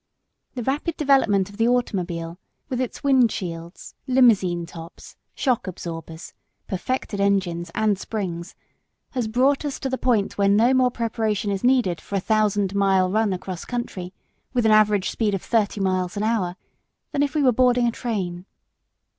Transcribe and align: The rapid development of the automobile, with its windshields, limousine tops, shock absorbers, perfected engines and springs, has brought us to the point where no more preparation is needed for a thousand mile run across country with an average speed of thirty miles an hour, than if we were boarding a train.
The 0.55 0.63
rapid 0.63 0.97
development 0.97 1.47
of 1.51 1.57
the 1.57 1.67
automobile, 1.67 2.39
with 2.69 2.81
its 2.81 3.01
windshields, 3.01 3.93
limousine 4.07 4.65
tops, 4.65 5.15
shock 5.35 5.67
absorbers, 5.67 6.33
perfected 6.67 7.21
engines 7.21 7.69
and 7.75 7.99
springs, 7.99 8.55
has 9.11 9.27
brought 9.27 9.63
us 9.63 9.79
to 9.79 9.91
the 9.91 9.99
point 9.99 10.39
where 10.39 10.49
no 10.49 10.73
more 10.73 10.89
preparation 10.89 11.51
is 11.51 11.63
needed 11.63 12.01
for 12.01 12.15
a 12.15 12.19
thousand 12.19 12.73
mile 12.73 13.11
run 13.11 13.31
across 13.31 13.63
country 13.63 14.11
with 14.53 14.65
an 14.65 14.71
average 14.71 15.11
speed 15.11 15.35
of 15.35 15.43
thirty 15.43 15.79
miles 15.79 16.17
an 16.17 16.23
hour, 16.23 16.55
than 17.11 17.21
if 17.21 17.35
we 17.35 17.43
were 17.43 17.51
boarding 17.51 17.85
a 17.85 17.91
train. 17.91 18.47